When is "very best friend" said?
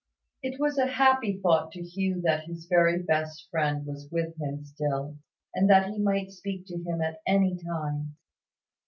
2.65-3.85